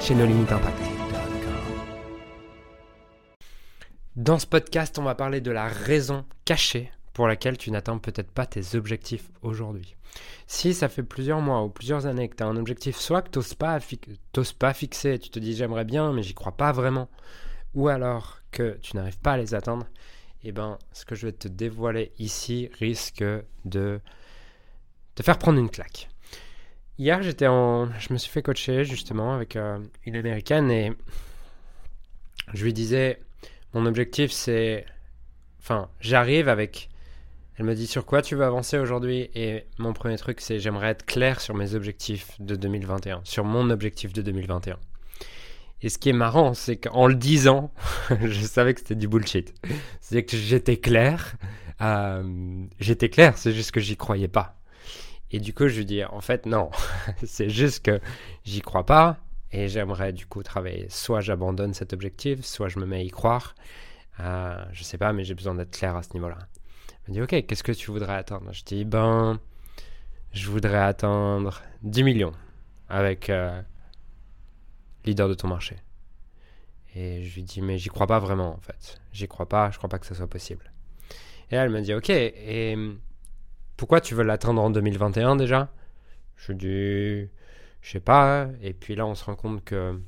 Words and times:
chez 0.00 0.14
nos 0.14 0.26
limites 0.26 0.52
impact. 0.52 0.78
Dans 4.14 4.38
ce 4.38 4.46
podcast, 4.46 4.98
on 4.98 5.02
va 5.02 5.14
parler 5.14 5.40
de 5.40 5.50
la 5.50 5.66
raison 5.66 6.24
cachée 6.44 6.90
pour 7.12 7.26
laquelle 7.26 7.58
tu 7.58 7.70
n'atteins 7.70 7.98
peut-être 7.98 8.30
pas 8.30 8.46
tes 8.46 8.76
objectifs 8.76 9.30
aujourd'hui. 9.42 9.94
Si 10.46 10.74
ça 10.74 10.88
fait 10.88 11.02
plusieurs 11.02 11.40
mois 11.40 11.62
ou 11.62 11.68
plusieurs 11.68 12.06
années 12.06 12.28
que 12.28 12.36
tu 12.36 12.42
as 12.42 12.46
un 12.46 12.56
objectif, 12.56 12.96
soit 12.96 13.22
que 13.22 13.30
tu 13.30 13.38
n'oses 13.38 13.54
pas, 13.54 13.78
pas 14.58 14.74
fixer, 14.74 15.18
tu 15.18 15.30
te 15.30 15.38
dis 15.38 15.54
j'aimerais 15.54 15.84
bien, 15.84 16.12
mais 16.12 16.22
j'y 16.22 16.34
crois 16.34 16.56
pas 16.56 16.72
vraiment, 16.72 17.08
ou 17.74 17.88
alors 17.88 18.40
que 18.50 18.78
tu 18.82 18.96
n'arrives 18.96 19.18
pas 19.18 19.32
à 19.32 19.36
les 19.36 19.54
atteindre, 19.54 19.86
eh 20.42 20.52
ben, 20.52 20.78
ce 20.92 21.04
que 21.04 21.14
je 21.14 21.26
vais 21.26 21.32
te 21.32 21.48
dévoiler 21.48 22.12
ici 22.18 22.70
risque 22.78 23.24
de 23.64 24.00
te 25.14 25.22
faire 25.22 25.38
prendre 25.38 25.58
une 25.58 25.70
claque. 25.70 26.08
Hier, 26.98 27.22
j'étais 27.22 27.46
en, 27.46 27.90
je 27.98 28.10
me 28.14 28.18
suis 28.18 28.30
fait 28.30 28.42
coacher 28.42 28.84
justement 28.84 29.34
avec 29.34 29.56
euh, 29.56 29.78
une 30.06 30.16
américaine 30.16 30.70
et 30.70 30.92
je 32.54 32.64
lui 32.64 32.72
disais, 32.72 33.20
mon 33.74 33.84
objectif 33.84 34.32
c'est, 34.32 34.86
enfin, 35.60 35.90
j'arrive 36.00 36.48
avec, 36.48 36.88
elle 37.58 37.66
me 37.66 37.74
dit 37.74 37.86
sur 37.86 38.06
quoi 38.06 38.22
tu 38.22 38.34
veux 38.34 38.46
avancer 38.46 38.78
aujourd'hui? 38.78 39.28
Et 39.34 39.66
mon 39.76 39.92
premier 39.92 40.16
truc 40.16 40.40
c'est 40.40 40.58
j'aimerais 40.58 40.88
être 40.88 41.04
clair 41.04 41.42
sur 41.42 41.54
mes 41.54 41.74
objectifs 41.74 42.30
de 42.40 42.56
2021, 42.56 43.20
sur 43.24 43.44
mon 43.44 43.68
objectif 43.68 44.14
de 44.14 44.22
2021. 44.22 44.78
Et 45.82 45.90
ce 45.90 45.98
qui 45.98 46.08
est 46.08 46.14
marrant, 46.14 46.54
c'est 46.54 46.78
qu'en 46.78 47.08
le 47.08 47.14
disant, 47.14 47.70
je 48.24 48.40
savais 48.40 48.72
que 48.72 48.80
c'était 48.80 48.94
du 48.94 49.06
bullshit. 49.06 49.52
C'est 50.00 50.24
que 50.24 50.34
j'étais 50.34 50.78
clair, 50.78 51.36
euh, 51.82 52.64
j'étais 52.80 53.10
clair, 53.10 53.36
c'est 53.36 53.52
juste 53.52 53.72
que 53.72 53.80
j'y 53.80 53.98
croyais 53.98 54.28
pas. 54.28 54.56
Et 55.30 55.40
du 55.40 55.52
coup, 55.52 55.68
je 55.68 55.78
lui 55.78 55.84
dis, 55.84 56.04
en 56.04 56.20
fait, 56.20 56.46
non, 56.46 56.70
c'est 57.24 57.50
juste 57.50 57.84
que 57.84 58.00
j'y 58.44 58.60
crois 58.60 58.86
pas 58.86 59.18
et 59.52 59.68
j'aimerais 59.68 60.12
du 60.12 60.26
coup 60.26 60.42
travailler. 60.42 60.86
Soit 60.88 61.20
j'abandonne 61.20 61.74
cet 61.74 61.92
objectif, 61.92 62.44
soit 62.44 62.68
je 62.68 62.78
me 62.78 62.86
mets 62.86 62.96
à 62.96 63.02
y 63.02 63.10
croire. 63.10 63.54
Euh, 64.20 64.64
je 64.72 64.82
sais 64.82 64.98
pas, 64.98 65.12
mais 65.12 65.24
j'ai 65.24 65.34
besoin 65.34 65.54
d'être 65.54 65.70
clair 65.70 65.96
à 65.96 66.02
ce 66.02 66.12
niveau-là. 66.14 66.38
Elle 66.88 67.10
me 67.10 67.12
dit, 67.14 67.22
ok, 67.22 67.46
qu'est-ce 67.46 67.62
que 67.62 67.72
tu 67.72 67.90
voudrais 67.90 68.14
atteindre 68.14 68.52
Je 68.52 68.64
dis, 68.64 68.84
ben, 68.84 69.38
je 70.32 70.48
voudrais 70.48 70.78
atteindre 70.78 71.62
10 71.82 72.02
millions 72.02 72.32
avec 72.88 73.30
euh, 73.30 73.60
leader 75.04 75.28
de 75.28 75.34
ton 75.34 75.48
marché. 75.48 75.76
Et 76.94 77.24
je 77.24 77.34
lui 77.34 77.42
dis, 77.42 77.60
mais 77.60 77.78
j'y 77.78 77.88
crois 77.88 78.06
pas 78.06 78.18
vraiment 78.18 78.54
en 78.54 78.60
fait. 78.60 79.00
J'y 79.12 79.28
crois 79.28 79.48
pas, 79.48 79.70
je 79.70 79.76
crois 79.76 79.90
pas 79.90 79.98
que 79.98 80.06
ça 80.06 80.14
soit 80.14 80.26
possible. 80.26 80.72
Et 81.50 81.56
elle 81.56 81.70
me 81.70 81.80
dit, 81.80 81.94
ok, 81.94 82.10
et 82.10 82.76
pourquoi 83.76 84.00
tu 84.00 84.14
veux 84.14 84.24
l'atteindre 84.24 84.62
en 84.62 84.70
2021 84.70 85.36
déjà? 85.36 85.70
Je 86.36 86.52
dis, 86.52 87.30
je 87.82 87.90
sais 87.90 88.00
pas. 88.00 88.48
Et 88.62 88.72
puis 88.72 88.94
là, 88.96 89.06
on 89.06 89.14
se 89.14 89.24
rend 89.24 89.36
compte 89.36 89.64
que 89.64 90.00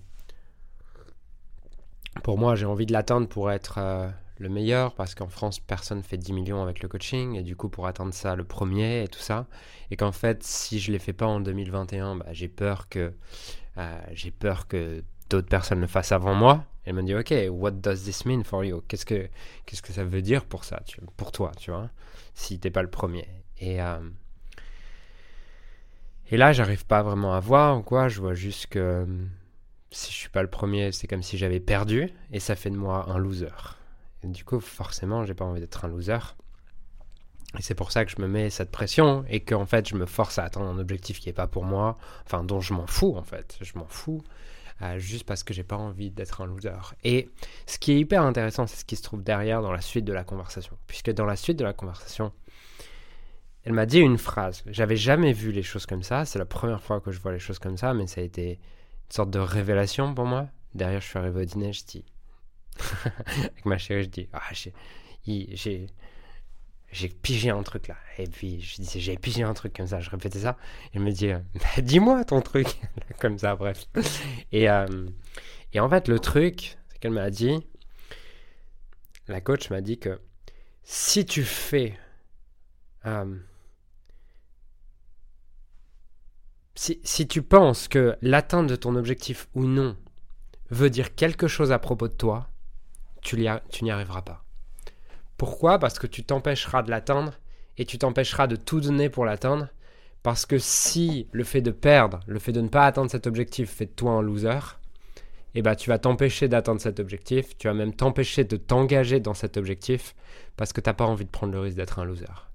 pour 2.22 2.39
moi, 2.39 2.55
j'ai 2.55 2.66
envie 2.66 2.86
de 2.86 2.92
l'atteindre 2.92 3.28
pour 3.28 3.50
être 3.50 3.78
euh, 3.78 4.08
le 4.39 4.48
meilleur, 4.48 4.94
parce 4.94 5.14
qu'en 5.14 5.28
France, 5.28 5.61
personne 5.61 6.02
fait 6.02 6.16
10 6.16 6.33
millions 6.33 6.62
avec 6.62 6.83
le 6.83 6.89
coaching, 6.89 7.36
et 7.36 7.42
du 7.42 7.56
coup, 7.56 7.68
pour 7.68 7.86
atteindre 7.86 8.12
ça, 8.12 8.36
le 8.36 8.45
premier 8.45 9.05
et 9.05 9.08
tout 9.08 9.20
ça. 9.20 9.46
Et 9.90 9.96
qu'en 9.96 10.12
fait, 10.12 10.42
si 10.42 10.80
je 10.80 10.90
ne 10.90 10.95
les 10.95 10.98
fais 10.98 11.12
pas 11.12 11.27
en 11.27 11.40
2021, 11.40 12.17
bah, 12.17 12.27
j'ai 12.33 12.48
peur 12.48 12.89
que, 12.89 13.12
euh, 13.77 14.00
j'ai 14.12 14.30
peur 14.30 14.67
que 14.67 15.05
d'autres 15.30 15.48
personnes 15.48 15.80
le 15.80 15.86
fassent 15.86 16.12
avant 16.12 16.35
moi. 16.35 16.64
Elle 16.85 16.95
me 16.95 17.02
dit, 17.02 17.14
ok, 17.14 17.35
what 17.50 17.73
does 17.73 18.05
this 18.05 18.24
mean 18.24 18.42
for 18.45 18.64
you? 18.64 18.83
Qu'est-ce 18.89 19.05
que, 19.05 19.29
que 19.67 19.92
ça 19.92 20.05
veut 20.05 20.23
dire 20.23 20.45
pour 20.46 20.64
ça, 20.64 20.83
pour 21.17 21.33
toi, 21.33 21.52
tu 21.58 21.70
vois, 21.70 21.90
si 22.35 22.58
t'es 22.58 22.70
pas 22.70 22.83
le 22.83 22.90
premier 22.90 23.29
et, 23.61 23.83
euh, 23.83 23.98
et 26.30 26.36
là, 26.36 26.52
j'arrive 26.52 26.86
pas 26.86 27.02
vraiment 27.02 27.35
à 27.35 27.41
voir 27.41 27.83
quoi. 27.85 28.08
Je 28.08 28.20
vois 28.20 28.35
juste 28.35 28.67
que 28.67 28.79
euh, 28.79 29.07
si 29.91 30.13
je 30.13 30.17
suis 30.17 30.29
pas 30.29 30.42
le 30.42 30.51
premier, 30.51 30.92
c'est 30.92 31.07
comme 31.07 31.23
si 31.23 31.39
j'avais 31.39 31.61
perdu. 31.61 32.11
Et 32.33 32.41
ça 32.41 32.57
fait 32.57 32.70
de 32.70 32.77
moi 32.77 33.07
un 33.08 33.18
loser. 33.18 33.77
Du 34.24 34.45
coup, 34.45 34.61
forcément, 34.61 35.24
j'ai 35.24 35.35
pas 35.35 35.45
envie 35.45 35.61
d'être 35.61 35.85
un 35.85 35.89
loser. 35.89 36.18
Et 37.58 37.63
c'est 37.63 37.74
pour 37.74 37.92
ça 37.92 38.05
que 38.05 38.11
je 38.11 38.20
me 38.20 38.29
mets 38.29 38.51
cette 38.51 38.70
pression 38.70 39.24
et 39.29 39.41
qu'en 39.41 39.64
fait, 39.64 39.89
je 39.89 39.95
me 39.95 40.05
force 40.05 40.39
à 40.39 40.45
atteindre 40.45 40.67
un 40.67 40.79
objectif 40.79 41.18
qui 41.18 41.30
est 41.30 41.35
pas 41.35 41.47
pour 41.47 41.64
moi, 41.64 41.97
enfin, 42.27 42.45
dont 42.45 42.61
je 42.61 42.74
m'en 42.74 42.86
fous 42.86 43.17
en 43.17 43.23
fait. 43.23 43.57
Je 43.63 43.79
m'en 43.79 43.86
fous. 43.86 44.23
Euh, 44.80 44.98
juste 44.98 45.24
parce 45.24 45.42
que 45.42 45.52
j'ai 45.52 45.64
pas 45.64 45.77
envie 45.77 46.11
d'être 46.11 46.41
un 46.41 46.47
loser. 46.47 46.95
Et 47.02 47.30
ce 47.67 47.79
qui 47.79 47.92
est 47.92 47.98
hyper 47.98 48.23
intéressant, 48.23 48.67
c'est 48.67 48.77
ce 48.77 48.85
qui 48.85 48.95
se 48.95 49.02
trouve 49.02 49.24
derrière 49.24 49.61
dans 49.61 49.73
la 49.73 49.80
suite 49.80 50.05
de 50.05 50.13
la 50.13 50.23
conversation. 50.23 50.77
Puisque 50.86 51.11
dans 51.11 51.24
la 51.24 51.35
suite 51.36 51.58
de 51.58 51.64
la 51.64 51.73
conversation, 51.73 52.33
elle 53.68 53.74
m'a 53.74 53.84
dit 53.84 53.98
une 53.98 54.17
phrase. 54.17 54.62
J'avais 54.64 54.96
jamais 54.96 55.34
vu 55.34 55.52
les 55.52 55.62
choses 55.62 55.84
comme 55.84 56.02
ça. 56.02 56.24
C'est 56.24 56.39
la 56.39 56.46
première 56.46 56.80
fois 56.80 57.02
que 57.02 57.12
je 57.12 57.20
vois 57.20 57.33
les 57.33 57.39
choses 57.39 57.58
comme 57.58 57.77
ça, 57.77 57.92
mais 57.92 58.06
ça 58.06 58.23
a 58.23 58.24
été 58.24 58.52
une 58.52 59.11
sorte 59.11 59.29
de 59.29 59.39
révélation 59.39 60.14
pour 60.14 60.24
moi. 60.24 60.48
Derrière, 60.74 61.02
je 61.02 61.06
suis 61.06 61.18
arrivé 61.18 61.42
au 61.42 61.45
dîner, 61.45 61.74
je 61.74 61.84
dis. 61.84 62.05
Avec 63.36 63.67
ma 63.67 63.77
chérie, 63.77 64.05
je 64.05 64.08
dis 64.08 64.29
Ah, 64.33 64.40
j'ai. 64.55 65.86
J'ai 66.90 67.08
pigé 67.11 67.51
un 67.51 67.62
truc 67.62 67.89
là. 67.89 67.96
Et 68.17 68.27
puis 68.27 68.62
je 68.62 68.77
disais 68.77 69.01
J'ai 69.01 69.18
pigé 69.18 69.42
un 69.42 69.52
truc 69.52 69.77
comme 69.77 69.86
ça. 69.86 70.00
Je 70.00 70.08
répétais 70.08 70.39
ça. 70.39 70.56
Elle 70.95 71.02
me 71.02 71.11
dit 71.11 71.30
Dis-moi 71.83 72.24
ton 72.24 72.40
truc. 72.40 72.68
comme 73.20 73.39
ça, 73.39 73.55
bref. 73.55 73.85
Et, 74.50 74.70
euh, 74.70 75.06
et 75.74 75.80
en 75.80 75.90
fait, 75.90 76.08
le 76.08 76.18
truc, 76.20 76.79
c'est 76.89 77.00
qu'elle 77.00 77.12
m'a 77.12 77.29
dit 77.29 77.67
La 79.27 79.42
coach 79.42 79.68
m'a 79.68 79.83
dit 79.83 79.98
que 79.98 80.18
si 80.85 81.27
tu 81.27 81.45
fais. 81.45 81.98
Euh, 83.05 83.39
si, 86.78 87.27
tu 87.27 87.42
penses 87.42 87.89
que 87.89 88.16
l'atteinte 88.22 88.68
de 88.68 88.77
ton 88.77 88.94
objectif 88.94 89.48
ou 89.55 89.64
non 89.64 89.96
veut 90.70 90.90
dire 90.90 91.14
quelque 91.16 91.48
chose 91.48 91.72
à 91.72 91.78
propos 91.80 92.06
de 92.06 92.12
toi, 92.12 92.48
tu 93.20 93.36
n'y 93.36 93.90
arriveras 93.90 94.22
pas. 94.22 94.44
Pourquoi? 95.36 95.78
Parce 95.78 95.98
que 95.98 96.06
tu 96.06 96.22
t'empêcheras 96.22 96.83
de 96.83 96.90
l'atteindre 96.90 97.33
et 97.78 97.84
tu 97.84 97.98
t'empêcheras 97.98 98.46
de 98.46 98.56
tout 98.56 98.80
donner 98.80 99.08
pour 99.08 99.24
l'atteindre. 99.24 99.68
Parce 100.22 100.46
que 100.46 100.58
si 100.58 101.28
le 101.33 101.44
fait 101.44 101.62
de 101.62 101.70
perdre, 101.70 102.20
le 102.27 102.38
fait 102.38 102.52
de 102.52 102.61
ne 102.61 102.68
pas 102.68 102.86
atteindre 102.86 103.11
cet 103.11 103.27
objectif 103.27 103.70
fait 103.70 103.86
de 103.86 103.90
toi 103.90 104.12
un 104.12 104.22
loser, 104.22 104.78
eh 105.55 105.62
ben, 105.62 105.74
tu 105.74 105.90
vas 105.90 105.98
t'empêcher 105.98 106.46
d'atteindre 106.48 106.80
cet 106.80 107.00
objectif, 107.00 107.56
tu 107.58 107.67
vas 107.67 107.74
même 107.74 107.94
t'empêcher 107.94 108.44
de 108.44 108.56
t'engager 108.56 109.18
dans 109.18 109.34
cet 109.34 109.56
objectif 109.56 110.14
parce 110.56 110.72
que 110.72 110.80
tu 110.80 110.88
n'as 110.88 110.94
pas 110.94 111.06
envie 111.06 111.24
de 111.24 111.30
prendre 111.30 111.52
le 111.52 111.61
risque 111.61 111.77
d'être 111.77 111.98
un 111.98 112.05
loser. 112.05 112.48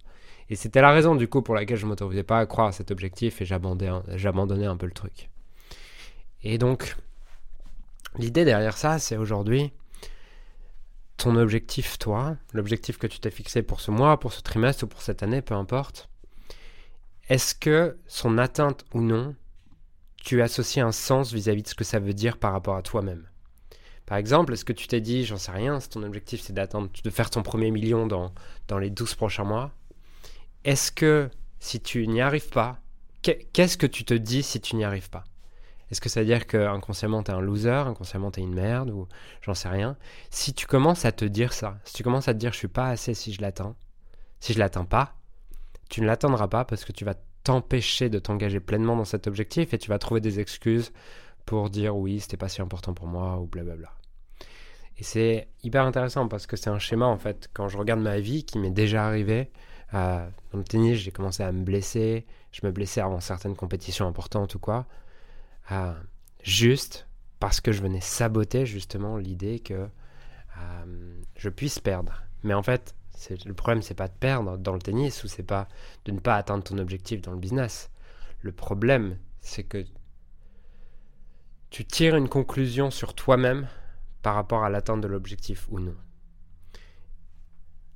Et 0.49 0.55
c'était 0.55 0.81
la 0.81 0.91
raison 0.91 1.15
du 1.15 1.27
coup 1.27 1.41
pour 1.41 1.55
laquelle 1.55 1.77
je 1.77 1.85
ne 1.85 1.89
m'autorisais 1.89 2.23
pas 2.23 2.39
à 2.39 2.45
croire 2.45 2.67
à 2.67 2.71
cet 2.71 2.91
objectif 2.91 3.41
et 3.41 3.45
j'abandonnais 3.45 4.65
un 4.65 4.77
peu 4.77 4.85
le 4.85 4.91
truc. 4.91 5.29
Et 6.43 6.57
donc, 6.57 6.95
l'idée 8.17 8.45
derrière 8.45 8.77
ça, 8.77 8.99
c'est 8.99 9.17
aujourd'hui, 9.17 9.71
ton 11.17 11.35
objectif, 11.37 11.97
toi, 11.97 12.35
l'objectif 12.51 12.97
que 12.97 13.07
tu 13.07 13.19
t'es 13.19 13.31
fixé 13.31 13.63
pour 13.63 13.79
ce 13.79 13.91
mois, 13.91 14.19
pour 14.19 14.33
ce 14.33 14.41
trimestre 14.41 14.83
ou 14.83 14.87
pour 14.87 15.01
cette 15.01 15.23
année, 15.23 15.41
peu 15.41 15.53
importe, 15.53 16.09
est-ce 17.29 17.55
que 17.55 17.97
son 18.07 18.37
atteinte 18.37 18.83
ou 18.93 19.01
non, 19.01 19.35
tu 20.17 20.41
associes 20.41 20.81
un 20.81 20.91
sens 20.91 21.31
vis-à-vis 21.31 21.61
-vis 21.61 21.63
de 21.63 21.69
ce 21.69 21.75
que 21.75 21.83
ça 21.85 21.99
veut 21.99 22.13
dire 22.13 22.37
par 22.37 22.51
rapport 22.51 22.75
à 22.75 22.81
toi-même? 22.81 23.25
Par 24.05 24.17
exemple, 24.17 24.53
est-ce 24.53 24.65
que 24.65 24.73
tu 24.73 24.87
t'es 24.87 24.99
dit, 24.99 25.23
j'en 25.23 25.37
sais 25.37 25.51
rien, 25.51 25.79
si 25.79 25.89
ton 25.89 26.03
objectif 26.03 26.41
c'est 26.41 26.53
d'atteindre, 26.53 26.89
de 27.01 27.09
faire 27.09 27.29
ton 27.29 27.41
premier 27.41 27.71
million 27.71 28.05
dans, 28.05 28.33
dans 28.67 28.77
les 28.77 28.89
12 28.89 29.15
prochains 29.15 29.45
mois, 29.45 29.71
est-ce 30.63 30.91
que 30.91 31.29
si 31.59 31.79
tu 31.79 32.07
n'y 32.07 32.21
arrives 32.21 32.49
pas, 32.49 32.79
qu'est-ce 33.21 33.77
que 33.77 33.87
tu 33.87 34.05
te 34.05 34.13
dis 34.13 34.43
si 34.43 34.59
tu 34.61 34.75
n'y 34.75 34.83
arrives 34.83 35.09
pas? 35.09 35.23
Est-ce 35.91 36.01
que 36.01 36.09
ça 36.09 36.21
veut 36.21 36.25
dire 36.25 36.47
qu'inconsciemment 36.47 37.21
tu 37.23 37.31
es 37.31 37.33
un 37.33 37.41
loser, 37.41 37.87
inconsciemment 37.87 38.31
tu 38.31 38.39
es 38.39 38.43
une 38.43 38.55
merde 38.55 38.89
ou 38.89 39.07
j'en 39.41 39.53
sais 39.53 39.69
rien? 39.69 39.95
Si 40.29 40.53
tu 40.53 40.65
commences 40.65 41.05
à 41.05 41.11
te 41.11 41.25
dire 41.25 41.53
ça, 41.53 41.77
si 41.83 41.93
tu 41.93 42.03
commences 42.03 42.27
à 42.27 42.33
te 42.33 42.39
dire 42.39 42.51
je 42.51 42.57
suis 42.57 42.67
pas 42.67 42.87
assez 42.87 43.13
si 43.13 43.33
je 43.33 43.41
l'atteins, 43.41 43.75
si 44.39 44.53
je 44.53 44.59
l'atteins 44.59 44.85
pas, 44.85 45.15
tu 45.89 46.01
ne 46.01 46.07
l'atteindras 46.07 46.47
pas 46.47 46.65
parce 46.65 46.85
que 46.85 46.91
tu 46.91 47.05
vas 47.05 47.15
t'empêcher 47.43 48.09
de 48.09 48.19
t'engager 48.19 48.59
pleinement 48.59 48.95
dans 48.95 49.05
cet 49.05 49.27
objectif 49.27 49.73
et 49.73 49.77
tu 49.77 49.89
vas 49.89 49.99
trouver 49.99 50.21
des 50.21 50.39
excuses 50.39 50.91
pour 51.45 51.69
dire 51.69 51.95
oui, 51.95 52.19
c'était 52.19 52.37
pas 52.37 52.49
si 52.49 52.61
important 52.61 52.93
pour 52.93 53.07
moi 53.07 53.37
ou 53.37 53.45
blablabla. 53.45 53.91
Et 54.97 55.03
c'est 55.03 55.47
hyper 55.63 55.83
intéressant 55.83 56.27
parce 56.27 56.47
que 56.47 56.55
c'est 56.55 56.69
un 56.69 56.79
schéma 56.79 57.05
en 57.05 57.17
fait. 57.17 57.49
Quand 57.53 57.67
je 57.67 57.77
regarde 57.77 57.99
ma 57.99 58.19
vie 58.19 58.45
qui 58.45 58.59
m'est 58.59 58.71
déjà 58.71 59.05
arrivé, 59.05 59.51
dans 59.93 60.57
le 60.57 60.63
tennis, 60.63 60.97
j'ai 60.97 61.11
commencé 61.11 61.43
à 61.43 61.51
me 61.51 61.63
blesser. 61.63 62.25
Je 62.51 62.65
me 62.65 62.71
blessais 62.71 63.01
avant 63.01 63.19
certaines 63.19 63.55
compétitions 63.55 64.07
importantes 64.07 64.55
ou 64.55 64.59
quoi. 64.59 64.85
juste 66.43 67.07
parce 67.39 67.61
que 67.61 67.71
je 67.71 67.81
venais 67.81 68.01
saboter 68.01 68.65
justement 68.65 69.17
l'idée 69.17 69.59
que 69.59 69.87
je 71.35 71.49
puisse 71.49 71.79
perdre. 71.79 72.23
Mais 72.43 72.53
en 72.53 72.63
fait, 72.63 72.95
le 73.45 73.53
problème, 73.53 73.81
c'est 73.81 73.93
pas 73.93 74.07
de 74.07 74.13
perdre 74.13 74.57
dans 74.57 74.73
le 74.73 74.81
tennis 74.81 75.23
ou 75.23 75.27
c'est 75.27 75.43
pas 75.43 75.67
de 76.05 76.11
ne 76.11 76.19
pas 76.19 76.35
atteindre 76.35 76.63
ton 76.63 76.77
objectif 76.77 77.21
dans 77.21 77.31
le 77.31 77.37
business. 77.37 77.89
Le 78.41 78.51
problème, 78.51 79.17
c'est 79.41 79.63
que 79.63 79.85
tu 81.69 81.85
tires 81.85 82.15
une 82.15 82.29
conclusion 82.29 82.91
sur 82.91 83.13
toi-même 83.13 83.67
par 84.21 84.35
rapport 84.35 84.63
à 84.63 84.69
l'atteinte 84.69 85.01
de 85.01 85.07
l'objectif 85.07 85.67
ou 85.69 85.79
non. 85.79 85.95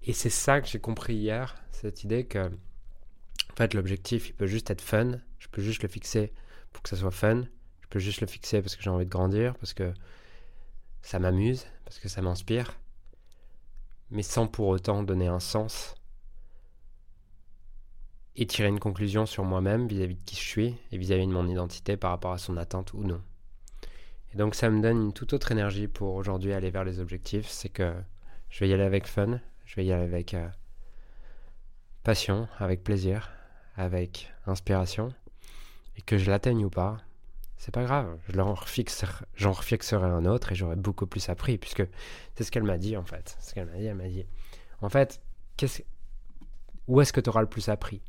Et 0.07 0.13
c'est 0.13 0.29
ça 0.29 0.61
que 0.61 0.67
j'ai 0.69 0.79
compris 0.79 1.15
hier, 1.15 1.61
cette 1.71 2.05
idée 2.05 2.25
que 2.25 2.47
en 2.47 3.55
fait 3.57 3.73
l'objectif 3.73 4.29
il 4.29 4.33
peut 4.33 4.47
juste 4.47 4.71
être 4.71 4.81
fun, 4.81 5.19
je 5.37 5.49
peux 5.49 5.61
juste 5.61 5.83
le 5.83 5.89
fixer 5.89 6.31
pour 6.71 6.81
que 6.81 6.87
ça 6.87 6.95
soit 6.95 7.11
fun, 7.11 7.43
je 7.81 7.87
peux 7.89 7.99
juste 7.99 8.21
le 8.21 8.27
fixer 8.27 8.61
parce 8.61 8.77
que 8.77 8.83
j'ai 8.83 8.89
envie 8.89 9.03
de 9.03 9.09
grandir, 9.09 9.55
parce 9.55 9.73
que 9.73 9.93
ça 11.01 11.19
m'amuse, 11.19 11.65
parce 11.83 11.99
que 11.99 12.07
ça 12.07 12.21
m'inspire, 12.21 12.79
mais 14.09 14.23
sans 14.23 14.47
pour 14.47 14.67
autant 14.67 15.03
donner 15.03 15.27
un 15.27 15.41
sens 15.41 15.93
et 18.37 18.47
tirer 18.47 18.69
une 18.69 18.79
conclusion 18.79 19.25
sur 19.25 19.43
moi-même 19.43 19.89
vis-à-vis 19.89 20.15
de 20.15 20.23
qui 20.25 20.37
je 20.37 20.41
suis 20.41 20.75
et 20.93 20.97
vis-à-vis 20.97 21.27
de 21.27 21.33
mon 21.33 21.49
identité 21.49 21.97
par 21.97 22.11
rapport 22.11 22.31
à 22.31 22.37
son 22.37 22.55
atteinte 22.55 22.93
ou 22.93 23.03
non. 23.03 23.21
Et 24.33 24.37
donc 24.37 24.55
ça 24.55 24.69
me 24.69 24.81
donne 24.81 25.07
une 25.07 25.13
toute 25.13 25.33
autre 25.33 25.51
énergie 25.51 25.89
pour 25.89 26.15
aujourd'hui 26.15 26.53
aller 26.53 26.69
vers 26.71 26.85
les 26.85 27.01
objectifs, 27.01 27.49
c'est 27.49 27.67
que 27.67 27.93
je 28.49 28.59
vais 28.61 28.69
y 28.69 28.73
aller 28.73 28.83
avec 28.83 29.05
fun, 29.05 29.41
je 29.67 29.75
vais 29.75 29.85
y 29.85 29.91
aller 29.91 30.03
avec 30.03 30.33
euh, 30.33 30.47
passion, 32.03 32.47
avec 32.57 32.83
plaisir, 32.83 33.31
avec 33.75 34.31
inspiration, 34.47 35.13
et 35.97 36.01
que 36.01 36.17
je 36.17 36.31
l'atteigne 36.31 36.65
ou 36.65 36.69
pas, 36.69 36.97
c'est 37.57 37.73
pas 37.73 37.83
grave, 37.83 38.17
j'en 38.29 39.51
refixerai 39.51 40.05
un 40.05 40.25
autre 40.25 40.51
et 40.51 40.55
j'aurai 40.55 40.75
beaucoup 40.75 41.05
plus 41.05 41.27
appris, 41.29 41.57
puisque 41.57 41.83
c'est 42.35 42.43
ce 42.43 42.51
qu'elle 42.51 42.63
m'a 42.63 42.77
dit 42.77 42.95
en 42.95 43.03
fait. 43.03 43.35
Ce 43.41 43.53
qu'elle 43.53 43.65
m'a 43.65 43.77
dit, 43.77 43.85
elle 43.85 43.95
m'a 43.95 44.07
dit, 44.07 44.25
en 44.81 44.89
fait, 44.89 45.21
où 46.87 47.01
est-ce 47.01 47.11
que 47.11 47.19
tu 47.19 47.29
auras 47.29 47.41
le 47.41 47.49
plus 47.49 47.67
appris? 47.67 48.01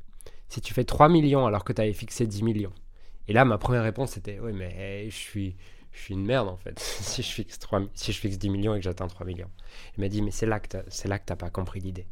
Si 0.49 0.61
tu 0.61 0.73
fais 0.75 0.85
3 0.85 1.09
millions 1.09 1.45
alors 1.45 1.65
que 1.65 1.73
tu 1.73 1.83
avais 1.83 1.93
fixé 1.93 2.27
10 2.27 2.43
millions. 2.43 2.73
Et 3.27 3.33
là, 3.33 3.45
ma 3.45 3.59
première 3.59 3.83
réponse 3.83 4.17
était, 4.17 4.39
oui, 4.39 4.53
mais 4.53 5.11
je 5.11 5.17
suis, 5.17 5.57
je 5.99 6.05
suis 6.05 6.15
une 6.15 6.25
merde 6.25 6.49
en 6.49 6.57
fait, 6.57 6.79
si, 7.01 7.23
je 7.23 7.29
fixe 7.29 7.59
3, 7.59 7.83
si 7.95 8.13
je 8.13 8.19
fixe 8.19 8.39
10 8.39 8.51
millions 8.51 8.75
et 8.75 8.79
que 8.79 8.85
j'atteins 8.85 9.09
3 9.09 9.27
millions. 9.27 9.51
Elle 9.97 10.05
m'a 10.05 10.09
dit, 10.09 10.23
mais 10.23 10.31
c'est 10.31 10.47
là 10.47 10.61
que 10.61 10.69
tu 10.69 11.09
n'as 11.09 11.19
pas 11.19 11.51
compris 11.51 11.81
l'idée. 11.81 12.07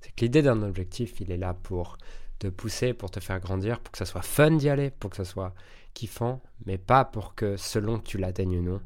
C'est 0.00 0.14
que 0.14 0.20
l'idée 0.22 0.42
d'un 0.42 0.62
objectif, 0.62 1.20
il 1.20 1.30
est 1.30 1.36
là 1.36 1.54
pour 1.54 1.98
te 2.38 2.48
pousser, 2.48 2.94
pour 2.94 3.10
te 3.10 3.20
faire 3.20 3.40
grandir, 3.40 3.80
pour 3.80 3.92
que 3.92 3.98
ça 3.98 4.04
soit 4.04 4.22
fun 4.22 4.52
d'y 4.52 4.68
aller, 4.68 4.90
pour 4.90 5.10
que 5.10 5.16
ça 5.16 5.24
soit 5.24 5.54
kiffant, 5.94 6.40
mais 6.66 6.78
pas 6.78 7.04
pour 7.04 7.34
que 7.34 7.56
selon 7.56 7.98
que 7.98 8.06
tu 8.06 8.18
l'atteignes 8.18 8.58
ou 8.58 8.62
non, 8.62 8.80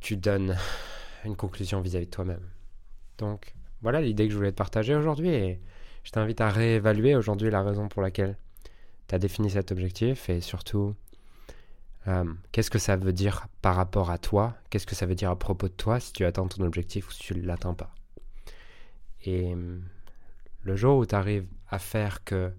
tu 0.00 0.16
donnes 0.16 0.56
une 1.24 1.36
conclusion 1.36 1.80
vis-à-vis 1.80 2.06
de 2.06 2.10
toi-même. 2.10 2.48
Donc 3.18 3.54
voilà 3.82 4.00
l'idée 4.00 4.26
que 4.26 4.32
je 4.32 4.36
voulais 4.36 4.52
te 4.52 4.56
partager 4.56 4.94
aujourd'hui 4.94 5.30
et 5.30 5.60
je 6.02 6.10
t'invite 6.10 6.40
à 6.40 6.50
réévaluer 6.50 7.14
aujourd'hui 7.14 7.50
la 7.50 7.62
raison 7.62 7.88
pour 7.88 8.02
laquelle 8.02 8.36
tu 9.08 9.14
as 9.14 9.18
défini 9.18 9.50
cet 9.50 9.70
objectif 9.72 10.28
et 10.28 10.40
surtout 10.40 10.94
euh, 12.08 12.24
qu'est-ce 12.52 12.70
que 12.70 12.78
ça 12.78 12.96
veut 12.96 13.12
dire 13.12 13.46
par 13.62 13.76
rapport 13.76 14.10
à 14.10 14.18
toi, 14.18 14.54
qu'est-ce 14.70 14.86
que 14.86 14.94
ça 14.94 15.06
veut 15.06 15.14
dire 15.14 15.30
à 15.30 15.38
propos 15.38 15.68
de 15.68 15.72
toi 15.72 16.00
si 16.00 16.12
tu 16.12 16.24
atteins 16.24 16.46
ton 16.46 16.64
objectif 16.64 17.08
ou 17.08 17.12
si 17.12 17.20
tu 17.20 17.34
ne 17.34 17.46
l'atteins 17.46 17.74
pas? 17.74 17.94
Et 19.24 19.54
le 20.62 20.76
jour 20.76 20.98
où 20.98 21.06
tu 21.06 21.14
arrives 21.14 21.48
à 21.68 21.78
faire 21.78 22.22
que 22.22 22.52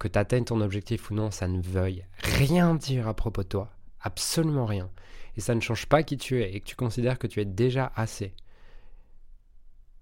que 0.00 0.08
tu 0.08 0.18
atteignes 0.18 0.44
ton 0.44 0.62
objectif 0.62 1.10
ou 1.10 1.14
non, 1.14 1.30
ça 1.30 1.46
ne 1.46 1.60
veuille 1.60 2.04
rien 2.22 2.74
dire 2.74 3.06
à 3.06 3.14
propos 3.14 3.42
de 3.42 3.48
toi. 3.48 3.70
Absolument 4.00 4.64
rien. 4.64 4.90
Et 5.36 5.40
ça 5.40 5.54
ne 5.54 5.60
change 5.60 5.86
pas 5.86 6.02
qui 6.02 6.16
tu 6.16 6.42
es 6.42 6.54
et 6.54 6.60
que 6.60 6.66
tu 6.66 6.74
considères 6.74 7.18
que 7.18 7.26
tu 7.26 7.40
es 7.40 7.44
déjà 7.44 7.92
assez. 7.94 8.34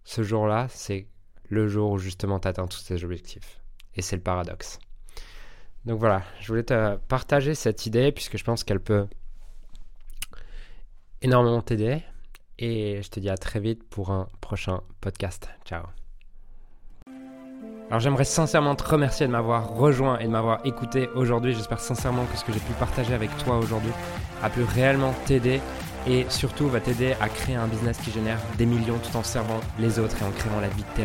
Ce 0.04 0.22
jour-là, 0.22 0.68
c'est 0.70 1.08
le 1.48 1.66
jour 1.66 1.90
où 1.90 1.98
justement 1.98 2.38
tu 2.38 2.46
atteins 2.46 2.68
tous 2.68 2.84
tes 2.84 3.02
objectifs. 3.02 3.60
Et 3.96 4.02
c'est 4.02 4.16
le 4.16 4.22
paradoxe. 4.22 4.78
Donc 5.84 5.98
voilà, 5.98 6.22
je 6.40 6.48
voulais 6.48 6.64
te 6.64 6.96
partager 7.08 7.54
cette 7.54 7.86
idée 7.86 8.12
puisque 8.12 8.36
je 8.36 8.44
pense 8.44 8.64
qu'elle 8.64 8.80
peut 8.80 9.06
énormément 11.22 11.62
t'aider. 11.62 12.02
Et 12.58 13.00
je 13.02 13.08
te 13.08 13.20
dis 13.20 13.30
à 13.30 13.36
très 13.36 13.60
vite 13.60 13.88
pour 13.88 14.10
un 14.10 14.28
prochain 14.40 14.80
podcast. 15.00 15.48
Ciao. 15.64 15.84
Alors 17.88 18.00
j'aimerais 18.00 18.24
sincèrement 18.24 18.74
te 18.74 18.84
remercier 18.84 19.26
de 19.26 19.32
m'avoir 19.32 19.70
rejoint 19.70 20.18
et 20.18 20.24
de 20.24 20.30
m'avoir 20.30 20.66
écouté 20.66 21.08
aujourd'hui. 21.14 21.54
J'espère 21.54 21.80
sincèrement 21.80 22.26
que 22.26 22.36
ce 22.36 22.44
que 22.44 22.52
j'ai 22.52 22.60
pu 22.60 22.72
partager 22.74 23.14
avec 23.14 23.34
toi 23.38 23.56
aujourd'hui 23.56 23.92
a 24.42 24.50
pu 24.50 24.62
réellement 24.62 25.14
t'aider 25.24 25.60
et 26.06 26.26
surtout 26.28 26.68
va 26.68 26.80
t'aider 26.80 27.14
à 27.20 27.28
créer 27.28 27.56
un 27.56 27.66
business 27.66 27.98
qui 27.98 28.10
génère 28.10 28.40
des 28.58 28.66
millions 28.66 28.98
tout 28.98 29.16
en 29.16 29.22
servant 29.22 29.60
les 29.78 29.98
autres 29.98 30.20
et 30.20 30.24
en 30.24 30.30
créant 30.32 30.60
la 30.60 30.68
vie 30.68 30.82
de 30.82 30.96
tes. 30.96 31.04